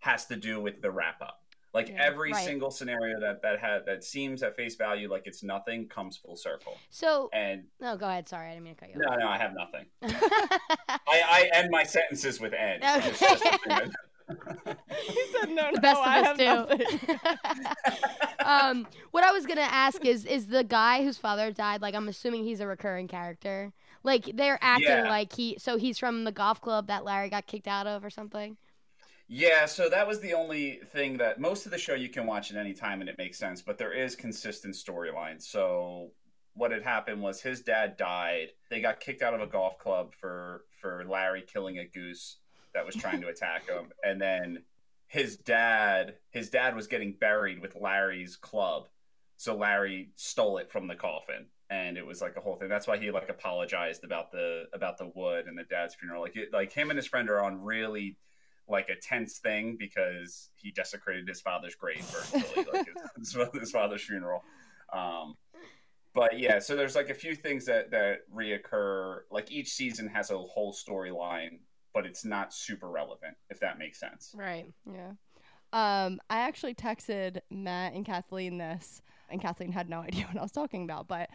[0.00, 1.40] has to do with the wrap up.
[1.72, 2.44] Like Yeah, every right.
[2.44, 6.36] single scenario that that had that seems at face value like it's nothing comes full
[6.36, 6.76] circle.
[6.90, 8.28] So, And no, go ahead.
[8.28, 9.86] Sorry, I didn't mean to cut you no, no, I have nothing.
[10.02, 13.22] I, I end my sentences with just
[13.66, 13.86] Okay.
[14.38, 18.44] Something that- He said, "No, no, The best of I us have do.
[18.44, 21.82] um, what I was gonna ask is, is the guy whose father died?
[21.82, 23.72] Like, I'm assuming he's a recurring character.
[24.02, 25.08] Like, they're acting Yeah.
[25.08, 25.56] like he.
[25.58, 28.56] So he's from the golf club that Larry got kicked out of, or something.
[29.32, 32.50] Yeah, so that was the only thing that most of the show you can watch
[32.50, 35.40] at any time and it makes sense, but there is consistent storyline.
[35.40, 36.10] So
[36.54, 38.48] what had happened was his dad died.
[38.70, 42.38] They got kicked out of a golf club for for Larry killing a goose
[42.74, 44.62] that was trying to attack him, and then
[45.10, 48.88] his dad his dad was getting buried with Larry's club,
[49.36, 51.46] so Larry stole it from the coffin.
[51.68, 52.68] And it was like a whole thing.
[52.68, 56.22] That's why he like apologized about the about the wood and the dad's funeral.
[56.22, 58.18] Like it, like him and his friend are on really
[58.68, 64.02] like a tense thing because he desecrated his father's grave virtually, like his, his father's
[64.02, 64.44] funeral.
[64.92, 65.34] Um,
[66.14, 69.20] but yeah, so there's like a few things that that reoccur.
[69.30, 71.58] Like each season has a whole storyline
[71.94, 74.32] but it's not super relevant, if that makes sense.
[74.36, 74.72] Right.
[74.86, 75.12] Yeah.
[75.72, 80.42] Um, I actually texted Matt and Kathleen this, and Kathleen had no idea what I
[80.42, 81.08] was talking about.
[81.08, 81.30] But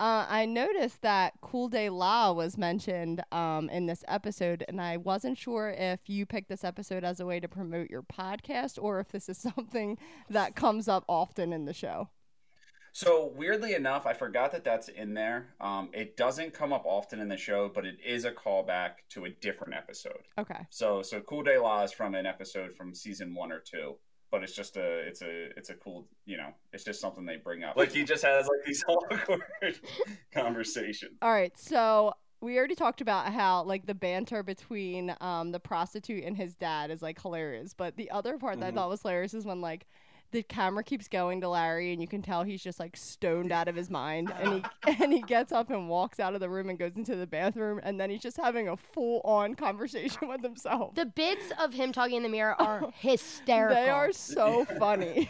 [0.00, 4.96] uh, I noticed that Cool Day La was mentioned um, in this episode, and I
[4.96, 9.00] wasn't sure if you picked this episode as a way to promote your podcast or
[9.00, 9.98] if this is something
[10.30, 12.08] that comes up often in the show.
[12.92, 15.54] So weirdly enough, I forgot that that's in there.
[15.60, 19.26] Um, it doesn't come up often in the show, but it is a callback to
[19.26, 20.26] a different episode.
[20.38, 20.66] Okay.
[20.70, 23.96] So so Cool Day Law is from an episode from season one or two,
[24.30, 27.36] but it's just a it's a it's a cool you know it's just something they
[27.36, 27.76] bring up.
[27.76, 29.42] Like he just has like these awkward
[30.32, 31.18] conversations.
[31.22, 31.56] All right.
[31.58, 36.54] So we already talked about how like the banter between um, the prostitute and his
[36.54, 37.74] dad is like hilarious.
[37.74, 38.74] But the other part that I Mhm.
[38.74, 39.86] thought was hilarious is when like
[40.32, 43.68] the camera keeps going to Larry and you can tell he's just like stoned out
[43.68, 44.54] of his mind and
[44.86, 47.26] he and he gets up and walks out of the room and goes into the
[47.26, 50.94] bathroom and then he's just having a full on conversation with himself.
[50.94, 53.74] The bits of him talking in the mirror are hysterical.
[53.82, 55.28] They are so funny.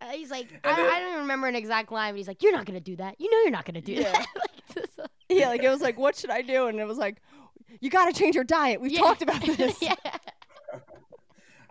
[0.00, 2.52] Uh, he's like, I, I don't even remember an exact line, but he's like, "You're
[2.52, 3.18] not gonna do that.
[3.18, 4.12] You know, you're not gonna do Yeah.
[4.12, 6.66] that." like, uh, yeah, like it was like, what should I do?
[6.66, 7.22] And it was like,
[7.80, 8.80] you got to change your diet.
[8.80, 9.00] We've yeah.
[9.00, 9.80] talked about this.
[9.82, 9.94] yeah.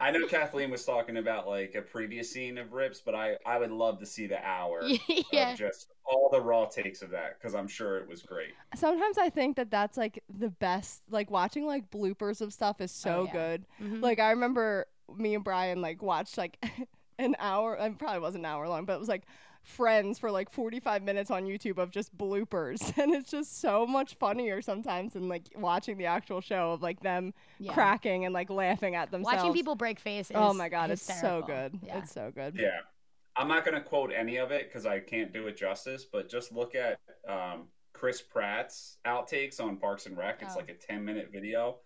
[0.06, 3.58] I know Kathleen was talking about like a previous scene of Rips, but I I
[3.58, 4.84] would love to see the hour
[5.32, 5.54] yeah.
[5.54, 8.54] of just all the raw takes of that because I'm sure it was great.
[8.76, 11.02] Sometimes I think that that's like the best.
[11.10, 13.32] Like watching like bloopers of stuff is so Oh, yeah.
[13.34, 13.66] good.
[13.82, 14.02] Mhm.
[14.02, 16.64] Like I remember me and Brian like watched like
[17.18, 17.76] an hour.
[17.76, 19.24] It probably wasn't an hour long, but it was like
[19.66, 24.14] Friends for like 45 minutes on YouTube of just bloopers, and it's just so much
[24.16, 27.74] funnier sometimes than like watching the actual show of like them Yeah.
[27.74, 29.38] cracking and like laughing at themselves.
[29.38, 30.32] Watching people break face.
[30.36, 31.80] Oh my god, it's so good.
[31.84, 31.98] Yeah.
[31.98, 32.56] It's so good.
[32.60, 32.78] Yeah.
[33.36, 36.30] I'm not going to quote any of it because I can't do it justice, but
[36.30, 40.44] just look at um, Chris Pratt's outtakes on Parks and Rec.
[40.44, 40.60] It's Oh.
[40.60, 41.80] like a 10 minute video,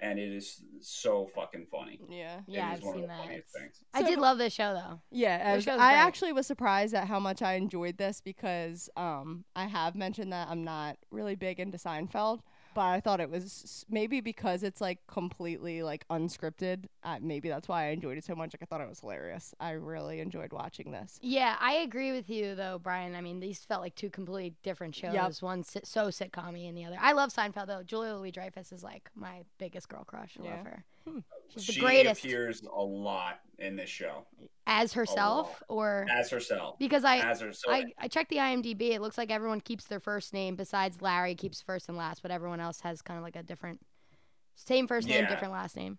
[0.00, 2.00] and it is so fucking funny.
[2.08, 2.40] Yeah.
[2.46, 3.20] Yeah, I've seen that.
[3.20, 3.56] funniest
[3.94, 5.00] I So- did love this show though.
[5.10, 5.80] Yeah, I, was- I great.
[5.80, 10.48] actually was surprised at how much I enjoyed this because um, I have mentioned that
[10.48, 12.40] I'm not really big into Seinfeld,
[12.74, 16.84] but I thought it was maybe because it's like completely like unscripted.
[17.02, 18.52] Uh, maybe that's why I enjoyed it so much.
[18.54, 19.54] Like I thought it was hilarious.
[19.60, 21.18] I really enjoyed watching this.
[21.22, 23.14] Yeah, I agree with you though, Brian.
[23.14, 25.14] I mean, these felt like two completely different shows.
[25.14, 25.32] Yep.
[25.40, 26.96] One sit- so sitcom and the other.
[27.00, 27.82] I love Seinfeld though.
[27.82, 30.36] Julia Louis Dreyfus is like my biggest girl crush.
[30.40, 30.56] I Yeah.
[30.56, 30.84] love her.
[31.08, 31.18] Hmm.
[31.54, 34.26] She's the she greatest appears a lot in this show
[34.66, 36.78] as herself, or as herself.
[36.78, 38.90] because I as I, I checked the IMDb.
[38.92, 42.30] It looks like everyone keeps their first name besides Larry keeps first and last, but
[42.30, 43.80] everyone else has kind of like a different
[44.54, 45.28] same first name, Yeah.
[45.30, 45.98] different last name.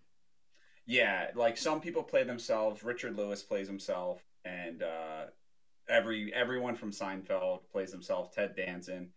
[0.86, 2.82] Yeah, like some people play themselves.
[2.82, 5.26] Richard Lewis plays himself, and uh,
[5.88, 8.32] every everyone from Seinfeld plays himself.
[8.34, 9.10] Ted Danson,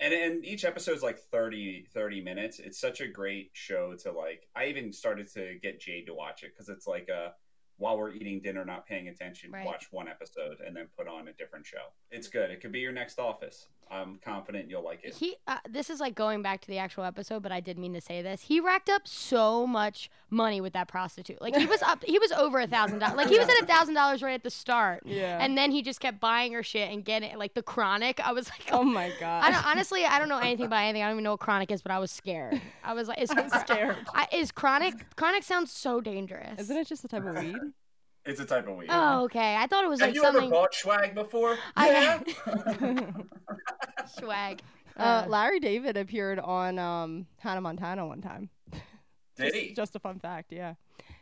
[0.00, 2.58] and and each episode's like 30, 30 minutes.
[2.58, 4.48] It's such a great show to like.
[4.54, 7.34] I even started to get Jade to watch it because it's like a
[7.76, 9.64] while we're eating dinner, not paying attention, Right.
[9.64, 11.92] watch one episode and then put on a different show.
[12.10, 12.50] It's good.
[12.50, 13.68] It could be your next Office.
[13.90, 15.14] I'm confident you'll like it.
[15.14, 17.94] He uh, this is like going back to the actual episode, but I did mean
[17.94, 18.42] to say this.
[18.42, 21.40] He racked up so much money with that prostitute.
[21.40, 23.16] Like he was up, he was over a thousand dollars.
[23.16, 25.02] Like he was at a thousand dollars right at the start.
[25.04, 25.38] Yeah.
[25.40, 28.20] And then he just kept buying her shit and getting like the chronic.
[28.20, 29.44] I was like, oh my god.
[29.44, 31.02] I don't honestly, I don't know anything about anything.
[31.02, 32.60] I don't even know what chronic is, but I was scared.
[32.84, 33.96] I was like, is, I'm scared.
[34.14, 35.16] I, is chronic?
[35.16, 36.60] Chronic sounds so dangerous.
[36.60, 37.56] Isn't it just a type of weed?
[38.28, 38.88] It's a type of weed.
[38.90, 39.56] Oh, okay.
[39.56, 41.56] I thought it was Have like you ever bought swag before?
[41.74, 42.20] I-
[44.08, 44.62] swag.
[44.96, 48.50] Uh, Larry David appeared on um, Hannah Montana one time.
[48.72, 48.80] Did
[49.38, 49.72] just, he?
[49.74, 50.74] Just a fun fact, yeah.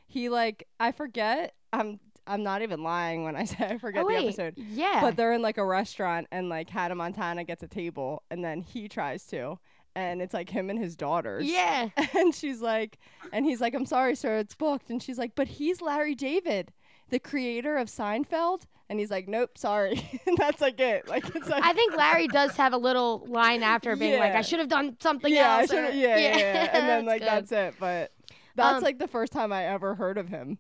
[0.07, 1.55] He like I forget.
[1.73, 4.25] I'm I'm not even lying when I say I forget oh, the wait.
[4.27, 4.55] episode.
[4.57, 5.01] Yeah.
[5.01, 8.63] But they're in like a restaurant and like Hannah Montana gets a table and then
[8.63, 9.59] he tries to.
[9.95, 11.47] And it's like him and his daughters.
[11.47, 11.89] yeah.
[12.15, 12.99] And she's like,
[13.33, 14.91] and he's like, I'm sorry, sir, it's booked.
[14.91, 16.71] And she's like, but he's Larry David,
[17.11, 18.63] the creator of Seinfeld.
[18.89, 20.09] And he's like, nope, sorry.
[20.27, 21.09] and that's like it.
[21.09, 24.43] Like, it's like, I think Larry does have a little line after being like, I
[24.43, 25.71] should have done something yeah, I else.
[25.73, 26.71] or- should've- yeah, yeah, yeah.
[26.73, 27.29] And then like good.
[27.29, 27.75] that's it.
[27.81, 28.13] But
[28.55, 30.57] that's Um, like the first time I ever heard of him.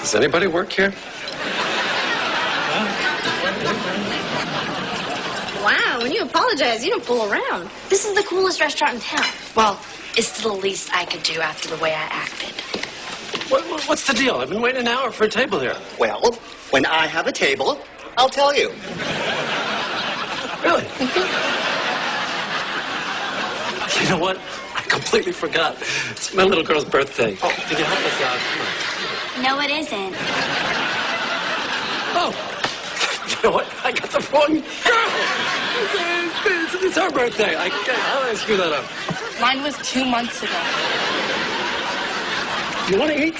[0.00, 0.92] Does anybody work here?
[5.62, 7.70] Wow, when you apologize, you don't fool around.
[7.88, 9.24] This is the coolest restaurant in town.
[9.56, 9.80] Well,
[10.16, 12.83] it's the least I could do after the way I acted.
[13.48, 14.36] What, what- what's the deal?
[14.36, 15.76] I've been waiting an hour for a table here.
[15.98, 16.32] Well,
[16.70, 18.70] when I have a table, I'll tell you.
[20.62, 20.84] Really?
[24.02, 24.38] you know what?
[24.74, 25.76] I completely forgot.
[26.10, 27.36] It's my little girl's birthday.
[27.42, 28.38] Oh, can you help us out?
[29.34, 30.14] Come No, it isn't.
[32.16, 32.32] Oh,
[33.28, 33.66] you know what?
[33.84, 34.54] I got the wrong
[34.84, 35.10] girl.
[35.76, 37.56] It's, it's, it's her birthday.
[37.56, 38.84] I, how did I screw that up?
[39.40, 40.60] Mine was two months ago.
[42.90, 43.36] You want to eat?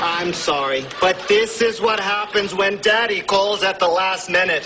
[0.00, 4.64] I'm sorry, but this is what happens when Daddy calls at the last minute.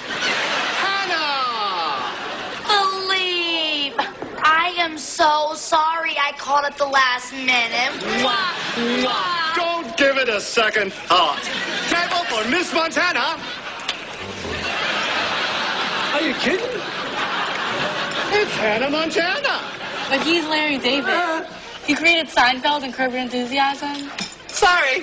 [0.81, 1.97] Hannah!
[2.69, 3.95] Believe.
[4.45, 7.93] I am so sorry I called at the last minute.
[8.21, 8.53] Mwah,
[9.03, 9.55] mwah.
[9.57, 11.43] Don't give it a second thought.
[11.89, 13.41] Table for Miss Montana.
[16.13, 16.81] Are you kidding?
[18.33, 19.63] It's Hannah Montana.
[20.11, 21.36] But he's Larry David.
[21.87, 24.11] He created Seinfeld and Curb Your Enthusiasm.
[24.49, 25.03] Sorry.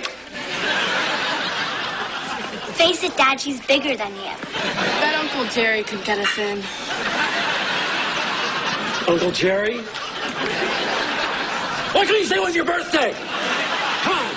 [2.73, 4.31] Face it, Dad, she's bigger than you.
[4.99, 6.61] Bet Uncle Jerry could get us in.
[9.07, 9.77] Uncle Jerry?
[11.93, 13.13] What couldn't you say it was your birthday?
[14.01, 14.35] Come.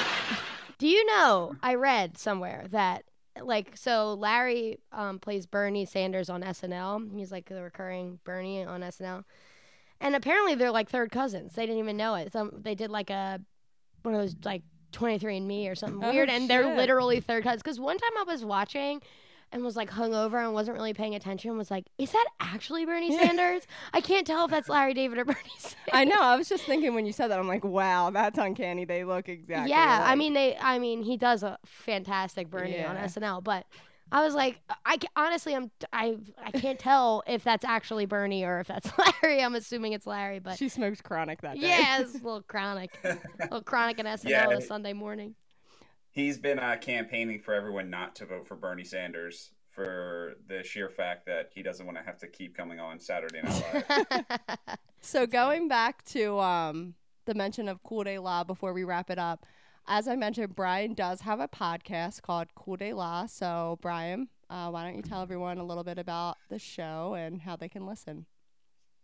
[0.79, 1.55] Do you know?
[1.63, 3.05] I read somewhere that
[3.43, 7.17] like so Larry um, plays Bernie Sanders on SNL.
[7.17, 9.25] He's like the recurring Bernie on SNL,
[10.01, 11.55] and apparently they're like third cousins.
[11.55, 12.33] They didn't even know it.
[12.33, 13.41] Some they did like a
[14.03, 17.43] one of those like 23 and Me or something Oh, weird, and they're literally third
[17.45, 17.63] cousins.
[17.63, 19.03] Because one time I was watching.
[19.53, 21.57] And was like hungover and wasn't really paying attention.
[21.57, 23.63] Was like, is that actually Bernie Sanders?
[23.95, 25.77] I can't tell if that's Larry David or Bernie Sanders.
[25.93, 26.21] I know.
[26.21, 28.85] I was just thinking when you said that, I'm like, wow, that's uncanny.
[28.85, 29.71] They look exactly.
[29.71, 30.57] yeah, I mean they.
[30.57, 33.05] I mean he does a fantastic Bernie on Yeah.
[33.05, 33.67] SNL, but
[34.12, 38.61] I was like, I honestly, I'm I I can't tell if that's actually Bernie or
[38.61, 38.88] if that's
[39.23, 39.42] Larry.
[39.42, 41.69] I'm assuming it's Larry, but she smokes chronic that day.
[41.69, 44.47] yeah, it's a little chronic, a little chronic and SNL Yeah.
[44.47, 45.35] on a Sunday morning.
[46.11, 50.88] He's been uh, campaigning for everyone not to vote for Bernie Sanders for the sheer
[50.88, 54.79] fact that he doesn't want to have to keep coming on Saturday Night Live.
[55.03, 56.95] So going back to um,
[57.27, 59.45] the mention of Cool Day La before we wrap it up,
[59.88, 63.27] as I mentioned, Brian does have a podcast called Cool Day La.
[63.27, 67.40] So Brian, uh, why don't you tell everyone a little bit about the show and
[67.40, 68.27] how they can listen?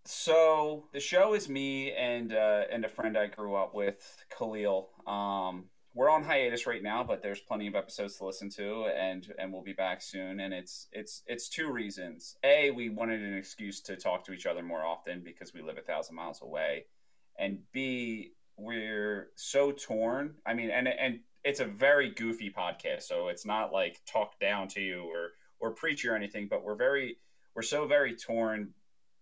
[0.05, 4.91] So the show is me and uh, and a friend I grew up with, Khalil.
[5.07, 9.33] Um, we're on hiatus right now, but there's plenty of episodes to listen to, and
[9.39, 10.41] and we'll be back soon.
[10.41, 12.37] And it's it's it's two reasons.
[12.43, 15.79] A, we wanted an excuse to talk to each other more often because we live
[15.79, 16.87] a thousand miles away,
[17.39, 20.35] and B, we're so torn.
[20.47, 24.69] I mean, and and it's a very goofy podcast, so it's not like talk down
[24.69, 27.19] to you or or preach or anything, but we're very
[27.55, 28.71] we're so very torn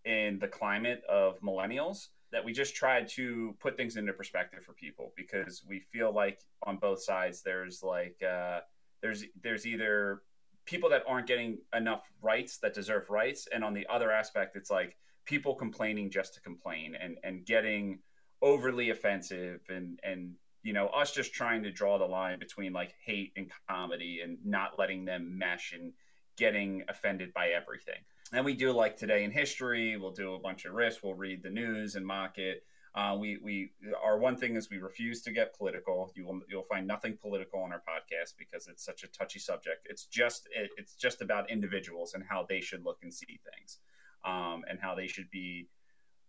[0.05, 4.73] in the climate of millennials that we just tried to put things into perspective for
[4.73, 8.61] people because we feel like on both sides there's like uh,
[9.03, 10.23] there's there's either
[10.65, 14.71] people that aren't getting enough rights that deserve rights and on the other aspect it's
[14.71, 17.99] like people complaining just to complain and and getting
[18.43, 22.95] overly offensive and and you know us just trying to draw the line between like
[23.05, 25.93] hate and comedy and not letting them mesh and
[26.37, 28.01] getting offended by everything.
[28.33, 31.43] And we do like today in history we'll do a bunch of riffs we'll read
[31.43, 32.65] the news and mock it.
[32.95, 33.71] Uh, we we
[34.03, 36.11] our one thing is we refuse to get political.
[36.17, 39.87] You will you'll find nothing political on our podcast because it's such a touchy subject.
[39.89, 43.79] It's just it, it's just about individuals and how they should look and see things
[44.25, 45.69] um, and how they should be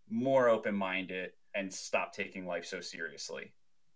[0.08, 3.52] more open-minded and stop taking life so seriously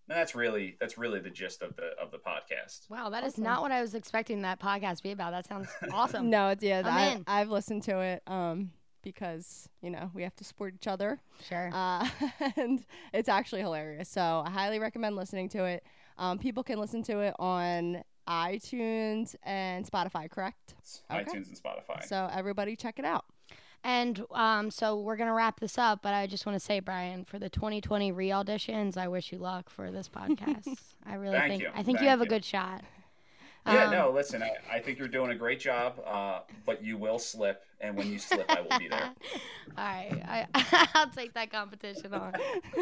[0.08, 3.32] and that's really that's really the gist of the of the podcast Wow, that is
[3.34, 3.44] Awesome.
[3.44, 5.32] not what I was expecting that podcast to be about.
[5.32, 6.30] That sounds awesome.
[6.30, 6.82] No, it's yeah.
[6.84, 7.24] I'm I, in.
[7.26, 8.70] I've listened to it um,
[9.02, 11.70] because you know we have to support each other, Sure.
[11.72, 12.08] uh,
[12.56, 14.08] and it's actually hilarious.
[14.08, 15.84] So I highly recommend listening to it.
[16.18, 20.74] Um, people can listen to it on iTunes and Spotify, correct?
[21.12, 21.24] Okay.
[21.24, 23.24] itunes and spotify So everybody check it out.
[23.86, 27.24] And um, so we're gonna wrap this up, but I just want to say, Brian,
[27.24, 30.76] for the 2020 re-auditions, I wish you luck for this podcast.
[31.06, 31.68] I really Thank think you.
[31.72, 32.82] I think you Thank have a good shot.
[33.66, 36.96] Yeah, Um, no, listen, I, I think you're doing a great job, uh, but you
[36.96, 39.10] will slip, and when you slip, I will be there.
[39.78, 42.32] All right, I, I'll take that competition on.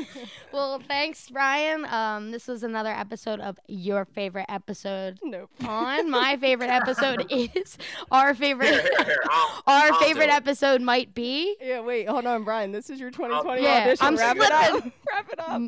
[0.52, 1.84] well, thanks, Brian.
[1.86, 5.18] Um, this was another episode of your favorite episode.
[5.22, 5.50] Nope.
[5.66, 7.78] On my favorite episode is
[8.10, 8.68] our favorite.
[8.68, 11.56] Here, here, here, I'll- Our I'll favorite episode might be.
[11.60, 12.72] Yeah, wait, hold on, Brian.
[12.72, 14.06] This is your 2020 Yeah, audition.
[14.06, 14.70] I'm Wrap it up.
[14.70, 14.92] slipping.
[15.10, 15.62] Wrap it up.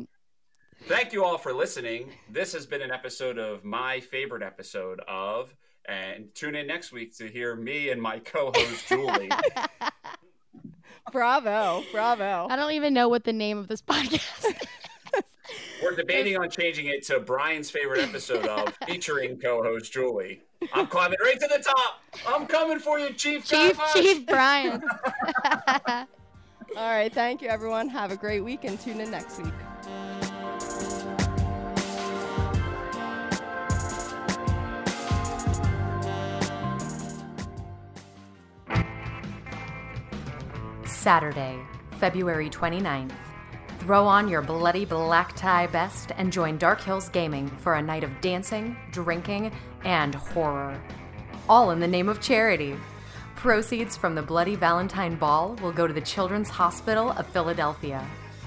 [0.87, 2.13] Thank you all for listening.
[2.29, 7.13] This has been an episode of my favorite episode of, and tune in next week
[7.17, 9.29] to hear me and my co-host Julie.
[11.11, 12.47] Bravo, bravo.
[12.49, 15.23] I don't even know what the name of this podcast is.
[15.83, 20.41] We're debating on changing it to Brian's favorite episode of, featuring co-host Julie.
[20.71, 22.01] I'm climbing right to the top.
[22.25, 23.45] I'm coming for you, Chief.
[23.45, 23.93] Chief Kavash.
[23.93, 24.81] Chief Brian.
[26.77, 27.89] All right, thank you, everyone.
[27.89, 29.53] Have a great week and tune in next week.
[40.87, 41.59] Saturday,
[41.99, 43.11] February 29th,
[43.79, 48.03] Throw on your bloody black tie best and join Dark Hills Gaming for a night
[48.03, 49.51] of dancing, drinking,
[49.85, 50.77] and horror.
[51.47, 52.75] All in the name of charity.
[53.35, 58.05] Proceeds from the Bloody Valentine Ball will go to the Children's Hospital of Philadelphia.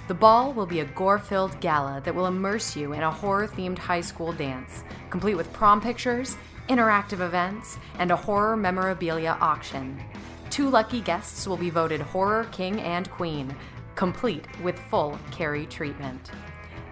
[0.08, 3.46] The ball will be a gore filled gala that will immerse you in a horror
[3.46, 6.36] themed high school dance, complete with prom pictures,
[6.68, 10.02] interactive events, and a horror memorabilia auction.
[10.50, 13.54] Two lucky guests will be voted Horror King and Queen,
[13.94, 16.32] complete with full Carrie treatment.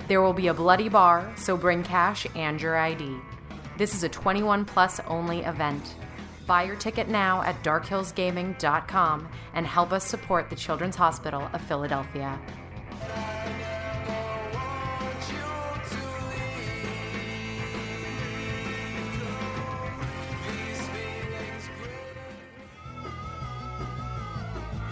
[0.07, 3.17] There will be a bloody bar, so bring cash and your ID.
[3.77, 5.97] This is a 21 plus only event.
[6.47, 12.39] Buy your ticket now at darkhillsgaming.com and help us support the Children's Hospital of Philadelphia.